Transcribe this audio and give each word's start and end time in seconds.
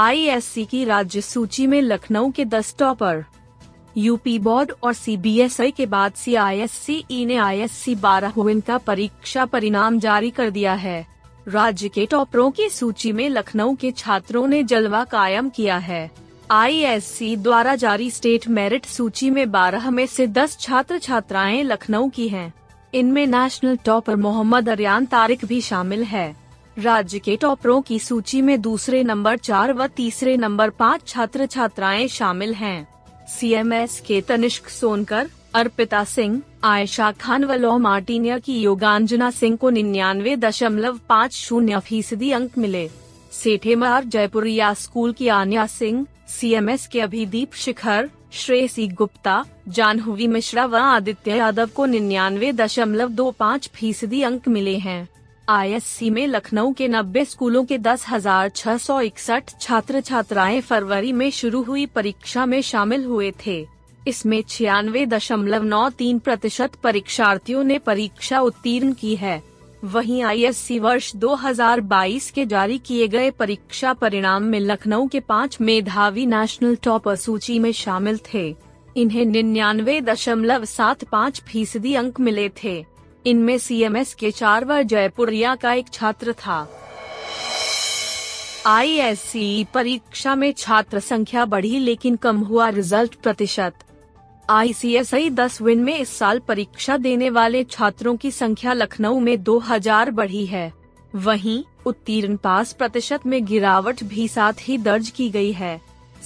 ISC 0.00 0.64
की 0.64 0.84
राज्य 0.84 1.20
सूची 1.20 1.66
में 1.66 1.82
लखनऊ 1.82 2.30
के 2.30 2.44
10 2.44 2.78
टॉपर 2.78 3.24
यूपी 3.96 4.38
बोर्ड 4.38 4.72
और 4.82 4.92
सीबीएसई 4.92 5.70
के 5.70 5.86
बाद 5.86 6.12
सीआईएससीई 6.12 7.24
ने 7.26 7.36
आईएससी 7.36 7.94
बारह 7.94 8.32
का 8.38 8.78
परीक्षा 8.78 9.44
परिणाम 9.44 9.98
जारी 9.98 10.30
कर 10.30 10.50
दिया 10.50 10.74
है। 10.74 11.06
राज्य 11.48 11.88
के 11.88 12.06
टॉपरों 12.06 12.50
की 12.50 12.68
सूची 12.68 13.12
में 13.12 13.28
लखनऊ 13.28 13.74
के 13.74 13.90
छात्रों 13.90 14.46
ने 14.46 14.62
जलवा 14.62 15.04
कायम 15.04 15.48
किया 15.48 15.76
है। 15.76 16.10
आईएससी 16.50 17.36
द्वारा 17.36 17.74
जारी 17.74 18.10
स्टेट 18.10 18.48
मेरिट 18.48 18.86
सूची 18.86 19.30
में 19.30 19.46
12 19.52 19.90
में 19.90 20.06
से 20.06 20.26
10 20.26 20.56
छात्र 20.60 20.98
छात्राएँ 20.98 21.62
लखनऊ 21.62 22.08
की 22.08 22.28
हैं। 22.28 22.52
इनमें 22.94 23.26
नेशनल 23.26 23.76
टॉपर 23.76 24.16
मोहम्मद 24.16 24.68
अरियान 24.68 25.06
तारिक 25.06 25.44
भी 25.44 25.60
शामिल 25.60 26.04
है। 26.04 26.49
राज्य 26.80 27.18
के 27.18 27.36
टॉपरों 27.36 27.82
की 27.82 27.98
सूची 27.98 28.42
में 28.42 28.60
दूसरे 28.60 29.02
नंबर 29.02 29.36
चार 29.36 29.72
व 29.72 29.86
तीसरे 29.86 30.36
नंबर 30.36 30.70
पाँच 30.70 31.06
छात्र 31.06 31.46
छात्राएँ 31.46 32.08
शामिल 32.08 32.54
हैं। 32.54 32.88
सीएमएस 33.28 34.00
के 34.00 34.20
तनिष्क 34.20 34.68
सोनकर, 34.68 35.28
अर्पिता 35.54 36.04
सिंह, 36.04 36.42
आयशा 36.64 37.12
खान 37.12 37.44
व 37.44 37.52
लॉ 37.52 37.78
मार्टिनिया 37.78 38.38
की 38.38 38.60
योगांजना 38.60 39.30
सिंह 39.30 39.56
को 39.56 39.70
निन्यानवे 39.70 40.36
दशमलव 40.36 40.98
पाँच 41.08 41.32
शून्य 41.32 41.78
फ़ीसदी 41.78 42.30
अंक 42.30 42.58
मिले। 42.58 42.88
सेठेमार 43.32 44.04
जयपुरिया 44.04 44.74
स्कूल 44.74 45.12
की 45.12 45.28
आन्या 45.28 45.66
सिंह 45.66 46.06
सीएमएस 46.28 46.86
के 46.86 47.00
अभिदीप 47.00 47.54
शिखर, 47.54 48.10
श्रेयसी 48.32 48.88
गुप्ता, 48.88 49.44
जानहवी 49.68 50.26
मिश्रा 50.26 50.66
व 50.66 50.76
आदित्य 50.76 51.36
यादव 51.36 51.66
को 51.66 51.86
निन्यानवे 51.86 52.52
दशमलव 52.52 53.08
दो 53.08 53.30
पाँच 53.30 53.70
फ़ीसदी 53.74 54.22
अंक 54.22 54.48
मिले 54.48 54.76
हैं। 54.78 55.08
आईएससी 55.50 56.08
में 56.10 56.26
लखनऊ 56.26 56.72
के 56.72 56.88
90 56.88 57.24
स्कूलों 57.26 57.64
के 57.64 57.76
दस 57.78 58.04
हज़ार 58.08 58.48
छह 58.48 58.76
सौ 58.76 59.00
इकसठ 59.00 59.50
छात्र 59.60 60.00
छात्राएँ 60.00 60.60
फरवरी 60.60 61.12
में 61.12 61.30
शुरू 61.30 61.62
हुई 61.62 61.86
परीक्षा 61.86 62.44
में 62.46 62.60
शामिल 62.62 63.04
हुए 63.04 63.32
थे। 63.46 63.66
इसमें 64.08 64.42
छियानवे 64.48 65.04
दशमलव 65.06 65.62
नौ 65.62 65.88
तीन 65.90 66.18
प्रतिशत 66.18 66.74
परीक्षार्थियों 66.74 67.64
ने 67.64 67.78
परीक्षा 67.78 68.40
उत्तीर्ण 68.40 68.92
की 68.92 69.14
है। 69.16 69.42
वहीं 69.84 70.22
आईएससी 70.22 70.78
वर्ष 70.78 71.12
2022 71.16 72.30
के 72.30 72.46
जारी 72.46 72.78
किए 72.78 73.08
गए 73.08 73.30
परीक्षा 73.30 73.92
परिणाम 73.92 74.42
में 74.42 74.58
लखनऊ 74.60 75.08
के 75.08 75.20
पाँच 75.20 75.60
मेधावी 75.60 76.26
नेशनल 76.26 76.76
टॉपर 76.76 77.16
सूची 77.16 77.58
में 77.58 77.72
शामिल 77.72 78.20
थे। 78.34 78.54
इन्हें 78.96 79.24
निन्यानवे 79.24 80.00
दशमलव 80.00 80.64
सात 80.66 81.04
पाँच 81.04 81.40
फ़ीसदी 81.40 81.94
अंक 81.94 82.20
मिले 82.20 82.48
थे। 82.64 82.84
इनमें 83.26 83.58
सीएमएस 83.58 84.14
के 84.14 84.30
चार 84.30 84.64
व 84.64 84.82
जयपुरिया 84.82 85.54
का 85.54 85.72
एक 85.72 85.88
छात्र 85.92 86.32
था। 86.32 86.68
आईएससी 88.66 89.66
परीक्षा 89.74 90.34
में 90.34 90.52
छात्र 90.52 91.00
संख्या 91.00 91.44
बढ़ी 91.44 91.78
लेकिन 91.78 92.16
कम 92.16 92.36
हुआ 92.36 92.68
रिज़ल्ट 92.68 93.14
प्रतिशत। 93.14 93.74
आईसीएसई 94.50 95.30
दस 95.30 95.62
विन 95.62 95.78
में 95.78 95.98
इस 95.98 96.16
साल 96.18 96.38
परीक्षा 96.38 96.96
देने 96.96 97.30
वाले 97.30 97.64
छात्रों 97.64 98.16
की 98.16 98.30
संख्या 98.30 98.72
लखनऊ 98.72 99.20
में 99.20 99.42
2000 99.42 100.10
बढ़ी 100.10 100.46
है। 100.46 100.72
वहीं, 101.14 101.64
उत्तीर्ण 101.86 102.36
पास 102.36 102.72
प्रतिशत 102.72 103.26
में 103.26 103.44
गिरावट 103.44 104.02
भी 104.04 104.28
साथ 104.28 104.52
ही 104.60 104.78
दर्ज 104.78 105.10
की 105.10 105.30
गई 105.30 105.52
है। 105.52 105.80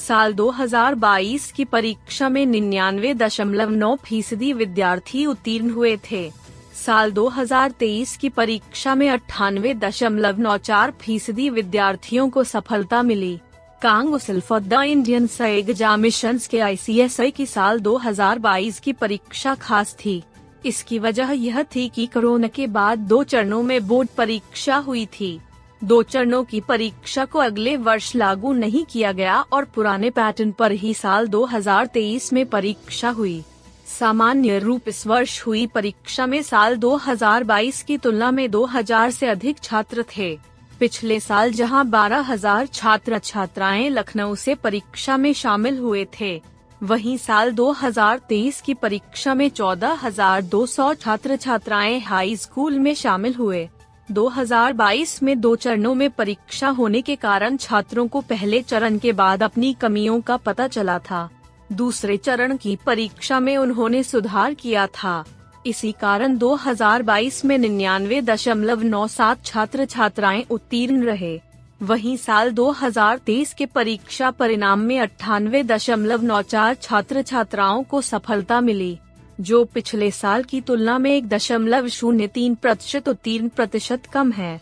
साल 0.09 0.33
2022 0.33 1.53
की 1.53 1.65
परीक्षा 1.65 2.29
में 2.29 2.47
निन्यानवे 2.47 3.15
दशमलव 3.15 3.71
नौ 3.71 3.97
फ़ीसदी 3.97 4.53
विद्यार्थी 4.53 5.27
उत्तीर्ण 5.27 5.71
हुए 5.71 5.97
थे। 6.11 6.45
साल 6.75 7.13
2023 7.13 8.17
की 8.17 8.29
परीक्षा 8.29 8.95
में 8.95 9.11
अट्ठानवे 9.11 9.75
दशमलव 9.75 10.41
नौ 10.41 10.57
चार 10.59 10.93
फ़ीसदी 11.01 11.49
विद्यार्थियों 11.51 12.29
को 12.31 12.45
सफलता 12.45 13.03
मिली। 13.03 13.39
कांग 13.83 14.19
फॉर 14.19 14.61
द 14.61 14.73
इंडियन 14.73 15.29
एग्जामिशन 15.41 16.41
के 16.51 16.61
आईसीएसआई 16.61 17.31
की 17.31 17.47
साल 17.47 17.81
2022 17.81 18.81
की 18.81 18.93
परीक्षा 18.93 19.55
खास 19.55 19.97
थी। 20.05 20.23
इसकी 20.67 20.99
वजह 20.99 21.31
यह 21.31 21.63
थी 21.63 21.89
कि 21.89 22.07
कोरोना 22.07 22.47
के 22.47 22.67
बाद 22.67 22.99
दो 22.99 23.23
चरणों 23.23 23.63
में 23.63 23.87
बोर्ड 23.87 24.09
परीक्षा 24.09 24.77
हुई 24.77 25.07
थी। 25.07 25.41
दो 25.85 26.03
चरणों 26.03 26.45
की 26.45 26.61
परीक्षा 26.61 27.25
को 27.25 27.39
अगले 27.39 27.77
वर्ष 27.77 28.15
लागू 28.17 28.53
नहीं 28.53 28.85
किया 28.85 29.13
गया 29.13 29.41
और 29.41 29.65
पुराने 29.65 30.11
पैटर्न 30.11 30.53
पर 30.53 30.73
ही 30.73 30.95
साल 30.95 31.29
2023 31.29 32.33
में 32.33 32.47
परीक्षा 32.47 33.11
हुई। 33.11 33.43
सामान्य 33.87 34.59
रूप 34.59 34.89
इस 34.89 35.07
वर्ष 35.07 35.47
हुई 35.47 35.67
परीक्षा 35.67 36.27
में 36.27 36.43
साल 36.43 36.77
2022 36.77 37.83
की 37.83 37.99
तुलना 37.99 38.31
में 38.31 38.51
2000 38.51 39.11
से 39.11 39.27
अधिक 39.27 39.59
छात्र 39.63 40.05
थे। 40.17 40.39
पिछले 40.81 41.21
साल 41.21 41.53
जहाँ 41.53 41.85
12,000 41.91 42.67
छात्र 42.67 43.19
छात्राएँ 43.19 43.89
लखनऊ 43.89 44.35
से 44.35 44.55
परीक्षा 44.55 45.17
में 45.17 45.33
शामिल 45.33 45.79
हुए 45.79 46.07
थे 46.21 46.41
वहीं 46.83 47.17
साल 47.17 47.53
2023 47.53 48.61
की 48.61 48.75
परीक्षा 48.75 49.35
में 49.35 49.49
14,200 49.51 50.95
छात्र 50.95 51.37
छात्राएँ 51.37 52.01
हाई 52.01 52.37
स्कूल 52.37 52.79
में 52.79 52.95
शामिल 52.95 53.35
हुए। 53.35 53.69
2022 54.13 55.23
में 55.23 55.41
दो 55.41 55.57
चरणों 55.57 55.95
में 55.95 56.11
परीक्षा 56.11 56.69
होने 56.69 57.03
के 57.03 57.17
कारण 57.17 57.57
छात्रों 57.57 58.09
को 58.09 58.21
पहले 58.21 58.63
चरण 58.63 58.99
के 58.99 59.13
बाद 59.13 59.43
अपनी 59.43 59.73
कमियों 59.75 60.21
का 60.21 60.37
पता 60.37 60.69
चला 60.69 60.99
था। 60.99 61.29
दूसरे 61.73 62.17
चरण 62.17 62.57
की 62.57 62.79
परीक्षा 62.87 63.41
में 63.41 63.57
उन्होंने 63.57 64.03
सुधार 64.03 64.55
किया 64.55 64.87
था। 64.87 65.25
इसी 65.67 65.93
कारण 65.93 66.37
2022 66.39 67.45
में 67.45 67.59
निन्यानवे 67.59 68.21
दशमलव 68.23 68.83
नौ 68.83 69.07
सात 69.07 69.45
छात्र 69.45 69.85
छात्राएँ 69.85 70.45
उत्तीर्ण 70.51 71.05
रहे। 71.05 71.41
वहीं 71.83 72.17
साल 72.17 72.51
2023 72.51 73.55
के 73.55 73.67
परीक्षा 73.67 74.31
परिणाम 74.31 74.81
में 74.81 75.01
अट्ठानवे 75.01 75.63
दशमलव 75.63 76.23
नौ 76.23 76.43
चार 76.43 76.75
छात्र 76.75 77.23
छात्राओं 77.23 77.83
को 77.83 78.01
सफलता 78.01 78.61
मिली, 78.61 78.99
जो 79.41 79.65
पिछले 79.65 80.11
साल 80.11 80.43
की 80.43 80.61
तुलना 80.61 80.99
में 80.99 81.11
एक 81.11 81.29
दशमलव 81.29 81.89
शून्य 81.89 82.27
तीन 82.27 82.55
प्रतिशत 82.55 83.09
उत्तीर्ण 83.09 83.49
प्रतिशत 83.49 84.03
कम 84.13 84.33
है। 84.33 84.61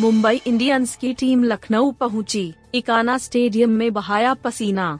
मुंबई 0.00 0.40
इंडियंस 0.46 0.94
की 0.96 1.12
टीम 1.12 1.42
लखनऊ 1.44 1.90
पहुँची। 1.92 2.52
इकाना 2.74 3.16
स्टेडियम 3.18 3.70
में 3.70 3.92
बहाया 3.92 4.34
पसीना। 4.34 4.98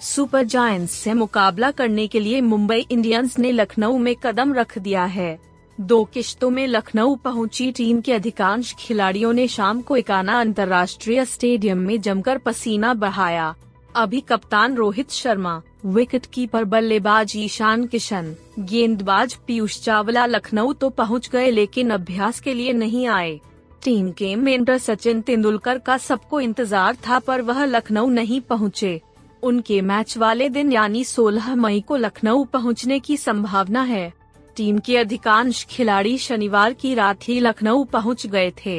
सुपर 0.00 0.44
जायंट्स 0.44 0.92
से 0.92 1.14
मुकाबला 1.14 1.70
करने 1.70 2.06
के 2.06 2.20
लिए 2.20 2.40
मुंबई 2.40 2.86
इंडियंस 2.90 3.38
ने 3.38 3.50
लखनऊ 3.52 3.98
में 3.98 4.14
कदम 4.16 4.54
रख 4.54 4.78
दिया 4.78 5.04
है। 5.06 5.38
दो 5.78 6.02
किश्तों 6.04 6.50
में 6.50 6.66
लखनऊ 6.66 7.14
पहुँची 7.16 7.70
टीम 7.72 8.00
के 8.00 8.12
अधिकांश 8.12 8.74
खिलाड़ियों 8.78 9.32
ने 9.32 9.46
शाम 9.48 9.80
को 9.80 9.96
इकाना 9.96 10.40
अंतर्राष्ट्रीय 10.40 11.24
स्टेडियम 11.24 11.78
में 11.78 12.00
जमकर 12.00 12.38
पसीना 12.38 12.94
बहाया। 12.94 13.54
अभी 13.96 14.20
कप्तान 14.22 14.76
रोहित 14.76 15.10
शर्मा 15.10 15.60
विकेट 15.86 16.26
कीपर 16.26 16.64
बल्लेबाज 16.64 17.32
ईशान 17.36 17.86
किशन, 17.86 18.34
गेंदबाज 18.58 19.34
पीयूष 19.46 19.80
चावला 19.80 20.26
लखनऊ 20.26 20.72
तो 20.72 20.90
पहुँच 20.90 21.30
गए 21.30 21.50
लेकिन 21.50 21.90
अभ्यास 21.90 22.40
के 22.40 22.54
लिए 22.54 22.72
नहीं 22.72 23.06
आए। 23.08 23.40
टीम 23.84 24.10
के 24.10 24.34
मेंटर 24.36 24.78
सचिन 24.78 25.20
तेंदुलकर 25.20 25.78
का 25.78 25.96
सबको 25.98 26.40
इंतज़ार 26.40 26.96
था, 27.06 27.18
पर 27.18 27.40
वह 27.42 27.64
लखनऊ 27.64 28.08
नहीं 28.10 28.40
पहुँचे। 28.40 29.00
उनके 29.42 29.80
मैच 29.80 30.16
वाले 30.18 30.48
दिन 30.48 30.72
यानी 30.72 31.02
16 31.04 31.54
मई 31.56 31.80
को 31.80 31.96
लखनऊ 31.96 32.44
पहुँचने 32.44 32.98
की 32.98 33.16
संभावना 33.16 33.82
है 33.82 34.12
टीम 34.56 34.78
के 34.78 34.96
अधिकांश 34.96 35.64
खिलाड़ी 35.70 36.16
शनिवार 36.18 36.72
की 36.72 36.94
रात 36.94 37.28
ही 37.28 37.38
लखनऊ 37.40 37.84
पहुँच 37.84 38.26
गए 38.26 38.52
थे 38.64 38.78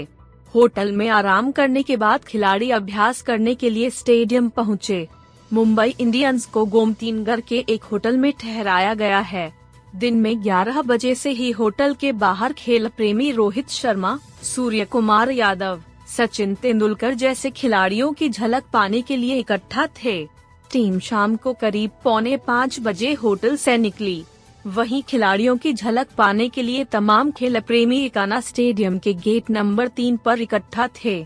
होटल 0.54 0.92
में 0.92 1.08
आराम 1.10 1.52
करने 1.52 1.84
के 1.84 1.98
बाद 1.98 2.24
खिलाड़ी 2.24 2.70
अभ्यास 2.72 3.22
करने 3.22 3.56
के 3.56 3.70
लिए 3.70 3.90
स्टेडियम 3.90 4.50
पहुँचे। 4.50 5.08
मुंबई 5.52 5.96
इंडियंस 6.00 6.46
को 6.46 6.66
गोमतीनगर 6.66 7.42
के 7.42 7.64
एक 7.70 7.84
होटल 7.84 8.18
में 8.18 8.32
ठहराया 8.40 8.94
गया 8.94 9.20
है 9.20 9.52
दिन 9.95 10.16
में 10.16 10.36
11 10.36 10.81
बजे 10.81 11.16
से 11.16 11.30
ही 11.30 11.51
होटल 11.51 11.94
के 11.94 12.12
बाहर 12.12 12.54
खेल 12.54 12.88
प्रेमी 12.88 13.31
रोहित 13.31 13.69
शर्मा 13.69 14.18
सूर्य 14.44 14.86
कुमार 14.86 15.30
यादव, 15.30 15.81
सचिन 16.07 16.56
तेंदुलकर 16.56 17.13
जैसे 17.13 17.50
खिलाड़ियों 17.50 18.12
की 18.13 18.30
झलक 18.30 18.63
पाने 18.74 19.01
के 19.01 19.18
लिए 19.18 19.36
इकट्ठा 19.36 19.88
थे। 20.04 20.25
टीम 20.72 21.00
शाम 21.00 21.36
को 21.36 21.54
करीब 21.54 21.92
पौने 22.04 22.38
पाँच 22.38 22.80
बजे 22.80 23.13
होटल 23.13 23.56
से 23.56 23.78
निकली। 23.78 24.24
वहीं 24.68 25.01
खिलाड़ियों 25.04 25.57
की 25.57 25.74
झलक 25.74 26.07
पाने 26.18 26.48
के 26.50 26.62
लिए 26.62 26.84
तमाम 26.84 27.31
खेल 27.31 27.60
प्रेमी 27.60 28.06
इकाना 28.06 28.40
स्टेडियम 28.42 28.98
के 29.00 29.13
गेट 29.13 29.50
नंबर 29.50 29.88
तीन 29.88 30.18
पर 30.18 30.42
इकट्ठा 30.42 30.88
थे। 30.88 31.25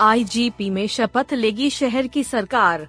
आईजीपी 0.00 0.70
में 0.70 0.86
शपथ 0.86 1.32
लेगी 1.32 1.70
शहर 1.70 2.06
की 2.06 2.24
सरकार। 2.24 2.86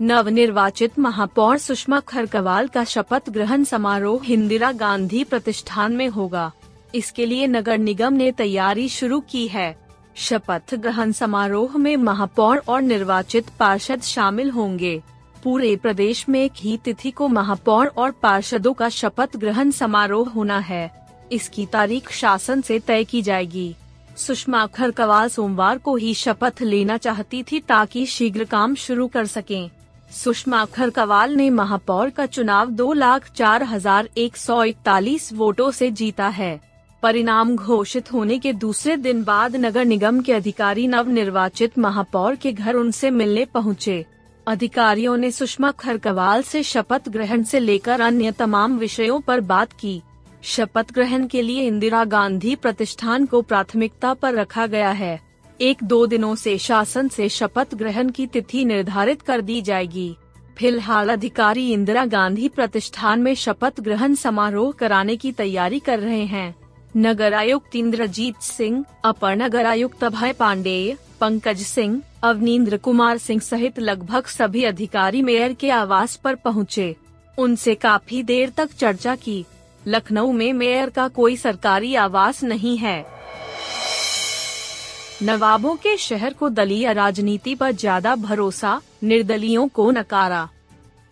नवनिर्वाचित 0.00 0.98
महापौर 0.98 1.58
सुषमा 1.58 1.98
खरकवाल 2.00 2.68
का 2.68 2.82
शपथ 2.84 3.28
ग्रहण 3.30 3.64
समारोह 3.64 4.30
इंदिरा 4.32 4.70
गांधी 4.72 5.24
प्रतिष्ठान 5.24 5.92
में 5.92 6.08
होगा। 6.08 6.50
इसके 6.94 7.26
लिए 7.26 7.46
नगर 7.46 7.78
निगम 7.78 8.12
ने 8.12 8.30
तैयारी 8.32 8.88
शुरू 8.88 9.18
की 9.20 9.46
है। 9.48 9.74
शपथ 10.16 10.74
ग्रहण 10.74 11.12
समारोह 11.12 11.76
में 11.78 11.96
महापौर 11.96 12.62
और 12.68 12.82
निर्वाचित 12.82 13.48
पार्षद 13.58 14.02
शामिल 14.02 14.50
होंगे। 14.50 15.02
पूरे 15.44 15.74
प्रदेश 15.76 16.28
में 16.28 16.42
एक 16.44 16.52
ही 16.56 16.76
तिथि 16.76 17.10
को 17.10 17.28
महापौर 17.28 17.86
और 17.86 18.10
पार्षदों 18.10 18.72
का 18.72 18.88
शपथ 18.88 19.36
ग्रहण 19.36 19.70
समारोह 19.70 20.28
होना 20.28 20.58
है। 20.58 20.90
इसकी 21.32 21.66
तारीख 21.66 22.10
शासन 22.10 22.60
से 22.60 22.78
तय 22.78 23.04
की 23.04 23.22
जाएगी। 23.22 23.74
सुषमा 24.16 24.66
खरकवाल 24.66 25.28
सोमवार 25.28 25.78
को 25.78 25.94
ही 25.96 26.14
शपथ 26.14 26.62
लेना 26.62 26.96
चाहती 26.96 27.42
थी 27.42 27.60
ताकि 27.60 28.06
शीघ्र 28.06 28.44
काम 28.44 28.74
शुरू 28.74 29.06
कर 29.08 29.26
सकें। 29.26 29.70
सुषमा 30.10 30.64
खरकवाल 30.64 31.34
ने 31.34 31.48
महापौर 31.50 32.10
का 32.10 32.26
चुनाव 32.26 32.70
दो 32.70 32.92
लाख 32.92 33.30
चार 33.30 33.62
हज़ार 33.62 34.08
एक 34.16 34.36
सौ 34.36 34.62
इकतालीस 34.64 35.32
वोटों 35.32 35.70
से 35.70 35.90
जीता 35.90 36.28
है। 36.28 36.60
परिणाम 37.02 37.54
घोषित 37.56 38.12
होने 38.12 38.38
के 38.38 38.52
दूसरे 38.52 38.96
दिन 38.96 39.22
बाद 39.24 39.56
नगर 39.56 39.84
निगम 39.84 40.20
के 40.20 40.32
अधिकारी 40.32 40.86
नव 40.86 41.08
निर्वाचित 41.08 41.78
महापौर 41.78 42.36
के 42.36 42.52
घर 42.52 42.74
उनसे 42.74 43.10
मिलने 43.10 43.44
पहुँचे। 43.44 44.04
अधिकारियों 44.46 45.16
ने 45.16 45.30
सुषमा 45.30 45.70
खरकवाल 45.70 46.42
से 46.42 46.62
शपथ 46.62 47.08
ग्रहण 47.08 47.42
से 47.42 47.60
लेकर 47.60 48.00
अन्य 48.00 48.32
तमाम 48.32 48.78
विषयों 48.78 49.20
पर 49.20 49.40
बात 49.40 49.72
की। 49.72 50.00
शपथ 50.42 50.92
ग्रहण 50.92 51.26
के 51.26 51.42
लिए 51.42 51.66
इंदिरा 51.66 52.04
गांधी 52.04 52.54
प्रतिष्ठान 52.56 53.26
को 53.26 53.42
प्राथमिकता 53.42 54.14
पर 54.14 54.34
रखा 54.34 54.66
गया 54.66 54.90
है। 54.90 55.18
एक 55.62 55.78
दो 55.82 56.06
दिनों 56.06 56.34
से 56.34 56.58
शासन 56.58 57.08
से 57.08 57.28
शपथ 57.28 57.74
ग्रहण 57.74 58.10
की 58.10 58.26
तिथि 58.26 58.64
निर्धारित 58.64 59.22
कर 59.22 59.40
दी 59.40 59.62
जाएगी। 59.62 60.16
फ़िलहाल 60.58 61.08
अधिकारी 61.08 61.72
इंदिरा 61.72 62.04
गांधी 62.04 62.48
प्रतिष्ठान 62.48 63.20
में 63.20 63.34
शपथ 63.34 63.80
ग्रहण 63.80 64.14
समारोह 64.14 64.72
कराने 64.72 65.16
की 65.16 65.32
तैयारी 65.32 65.78
कर 65.78 65.98
रहे 65.98 66.24
हैं। 66.24 66.54
नगर 66.96 67.34
आयुक्त 67.34 67.76
इंद्रजीत 67.76 68.40
सिंह, 68.42 68.84
अपर 69.04 69.36
नगर 69.36 69.66
आयुक्त 69.66 70.04
अभय 70.04 70.32
पांडेय 70.32 70.96
पंकज 71.20 71.62
सिंह, 71.62 72.02
अवनींद्र 72.22 72.76
कुमार 72.76 73.18
सिंह 73.18 73.40
सहित 73.40 73.78
लगभग 73.78 74.26
सभी 74.26 74.64
अधिकारी 74.64 75.22
मेयर 75.22 75.52
के 75.52 75.70
आवास 75.70 76.16
पर 76.16 76.34
पहुँचे। 76.34 76.96
उनसे 77.38 77.74
काफ़ी 77.74 78.22
देर 78.22 78.50
तक 78.50 78.72
चर्चा 78.72 79.16
की। 79.16 79.44
लखनऊ 79.86 80.32
में 80.32 80.52
मेयर 80.52 80.90
का 80.90 81.08
कोई 81.08 81.36
सरकारी 81.36 81.94
आवास 81.94 82.44
नहीं 82.44 82.76
है। 82.78 83.19
नवाबों 85.22 85.74
के 85.76 85.96
शहर 85.96 86.32
को 86.32 86.48
दलीय 86.48 86.92
राजनीति 86.92 87.54
पर 87.54 87.72
ज़्यादा 87.72 88.14
भरोसा, 88.16 88.80
निर्दलियों 89.02 89.66
को 89.68 89.90
नकारा। 89.90 90.48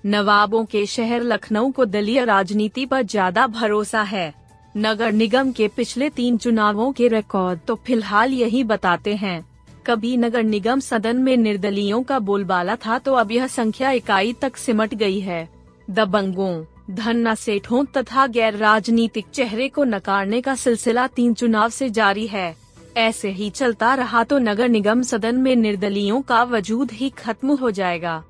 नवाबों 0.04 0.64
के 0.64 0.84
शहर 0.86 1.22
लखनऊ 1.22 1.70
को 1.70 1.84
दलीय 1.84 2.24
राजनीति 2.24 2.84
पर 2.86 3.02
ज़्यादा 3.04 3.46
भरोसा 3.46 4.02
है। 4.02 4.32
नगर 4.74 5.12
निगम 5.12 5.50
के 5.52 5.68
पिछले 5.68 6.08
तीन 6.10 6.36
चुनावों 6.38 6.90
के 6.92 7.08
रिकॉर्ड 7.08 7.58
तो 7.66 7.74
फ़िलहाल 7.76 8.32
यही 8.32 8.62
बताते 8.64 9.14
हैं। 9.14 9.44
कभी 9.86 10.16
नगर 10.16 10.42
निगम 10.44 10.80
सदन 10.80 11.16
में 11.16 11.36
निर्दलियों 11.36 12.02
का 12.02 12.18
बोलबाला 12.20 12.76
था 12.76 12.98
तो 12.98 13.14
अब 13.14 13.32
यह 13.32 13.46
संख्या 13.46 13.90
इकाई 13.92 14.32
तक 14.32 14.56
सिमट 14.56 14.94
गई 14.94 15.18
है। 15.20 15.48
दबंगों 15.88 16.54
धन्ना 16.92 17.34
सेठों 17.34 17.84
तथा 17.96 18.26
गैर 18.28 18.56
राजनीतिक 18.56 19.26
चेहरे 19.34 19.68
को 19.68 19.84
नकारने 19.84 20.40
का 20.40 20.54
सिलसिला 20.54 21.06
तीन 21.08 21.34
चुनाव 21.34 21.68
से 21.70 21.90
जारी 21.90 22.26
है। 22.26 22.54
ऐसे 22.98 23.30
ही 23.30 23.48
चलता 23.50 23.94
रहा 23.94 24.22
तो 24.24 24.38
नगर 24.38 24.68
निगम 24.68 25.02
सदन 25.02 25.36
में 25.36 25.54
निर्दलियों 25.56 26.20
का 26.22 26.42
वजूद 26.44 26.92
ही 26.92 27.08
खत्म 27.18 27.54
हो 27.56 27.70
जाएगा। 27.70 28.22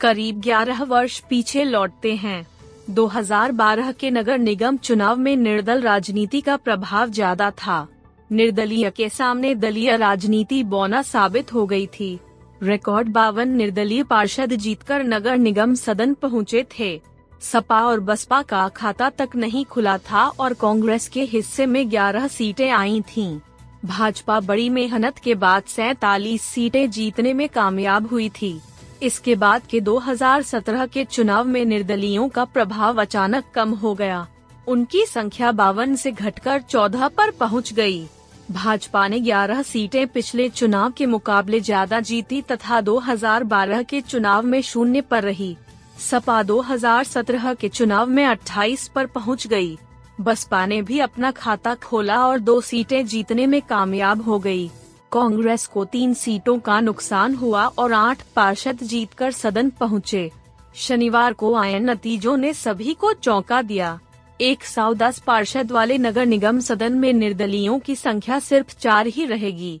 करीब 0.00 0.40
11 0.40 0.82
वर्ष 0.82 1.18
पीछे 1.20 1.64
लौटते 1.64 2.14
हैं। 2.14 2.46
2012 2.90 3.92
के 3.92 4.10
नगर 4.10 4.38
निगम 4.38 4.76
चुनाव 4.76 5.16
में 5.16 5.36
निर्दल 5.36 5.82
राजनीति 5.82 6.40
का 6.40 6.56
प्रभाव 6.56 7.10
ज़्यादा 7.10 7.50
था। 7.56 7.86
निर्दलीय 8.30 8.90
के 8.90 9.08
सामने 9.08 9.54
दलीय 9.54 9.96
राजनीति 9.96 10.62
बौना 10.64 11.02
साबित 11.02 11.52
हो 11.52 11.66
गई 11.66 11.86
थी। 11.86 12.18
रिकॉर्ड 12.62 13.08
बावन 13.08 13.48
निर्दलीय 13.48 14.02
पार्षद 14.02 14.54
जीतकर 14.54 15.04
नगर 15.04 15.36
निगम 15.36 15.74
सदन 15.74 16.14
पहुँचे 16.14 16.64
थे। 16.78 17.00
सपा 17.42 17.80
और 17.80 18.00
बसपा 18.00 18.40
का 18.42 18.68
खाता 18.68 19.10
तक 19.10 19.36
नहीं 19.36 19.64
खुला 19.64 19.98
था 19.98 20.26
और 20.30 20.54
कांग्रेस 20.54 21.08
के 21.08 21.22
हिस्से 21.24 21.66
में 21.66 21.84
11 21.90 22.26
सीटें 22.28 22.70
आई 22.70 23.00
थीं। 23.08 23.38
भाजपा 23.84 24.38
बड़ी 24.40 24.68
मेहनत 24.68 25.18
के 25.18 25.34
बाद 25.34 25.62
सैतालीस 25.66 26.42
सीटें 26.42 26.90
जीतने 26.90 27.32
में 27.32 27.48
कामयाब 27.48 28.06
हुई 28.06 28.28
थी 28.40 28.60
इसके 29.02 29.34
बाद 29.34 29.66
के 29.70 29.80
2017 29.80 30.88
के 30.92 31.04
चुनाव 31.04 31.44
में 31.44 31.64
निर्दलियों 31.64 32.28
का 32.28 32.44
प्रभाव 32.44 33.00
अचानक 33.00 33.44
कम 33.54 33.74
हो 33.74 33.94
गया 33.94 34.26
उनकी 34.68 35.04
संख्या 35.06 35.52
बावन 35.52 35.94
से 35.96 36.12
घटकर 36.12 36.62
14 36.62 37.08
पर 37.08 37.30
पहुँच 37.30 37.72
गई। 37.72 38.06
भाजपा 38.50 39.06
ने 39.08 39.20
11 39.20 39.62
सीटें 39.62 40.06
पिछले 40.08 40.48
चुनाव 40.48 40.92
के 40.92 41.06
मुकाबले 41.06 41.60
ज़्यादा 41.60 42.00
जीती 42.00 42.42
तथा 42.42 42.80
2012 42.80 43.84
के 43.84 44.00
चुनाव 44.00 44.42
में 44.42 44.60
शून्य 44.62 45.00
पर 45.00 45.22
रही 45.22 45.56
सपा 46.00 46.42
2017 46.42 47.54
के 47.56 47.68
चुनाव 47.68 48.06
में 48.08 48.24
28 48.26 48.88
पर 48.88 49.06
पहुँच 49.06 49.46
गई। 49.46 49.76
बसपा 50.20 50.64
ने 50.66 50.80
भी 50.82 50.98
अपना 51.00 51.30
खाता 51.30 51.74
खोला 51.74 52.18
और 52.26 52.38
दो 52.38 52.60
सीटें 52.60 53.06
जीतने 53.06 53.46
में 53.46 53.60
कामयाब 53.62 54.22
हो 54.22 54.38
गई। 54.38 54.68
कांग्रेस 55.12 55.66
को 55.66 55.84
तीन 55.84 56.14
सीटों 56.14 56.58
का 56.58 56.80
नुकसान 56.80 57.34
हुआ 57.34 57.66
और 57.78 57.92
आठ 57.92 58.22
पार्षद 58.36 58.78
जीतकर 58.82 59.30
सदन 59.32 59.70
पहुँचे। 59.70 60.30
शनिवार 60.74 61.32
को 61.32 61.54
आए 61.54 61.78
नतीजों 61.78 62.36
ने 62.36 62.52
सभी 62.54 62.94
को 62.94 63.12
चौंका 63.12 63.62
दिया 63.62 63.98
एक 64.40 64.64
सौ 64.64 64.92
दस 64.94 65.18
पार्षद 65.18 65.70
वाले 65.72 65.98
नगर 65.98 66.26
निगम 66.26 66.60
सदन 66.60 66.92
में 66.92 67.12
निर्दलियों 67.12 67.78
की 67.78 67.94
संख्या 67.94 68.38
सिर्फ़ 68.38 68.76
चार 68.78 69.06
ही 69.06 69.24
रहेगी 69.26 69.80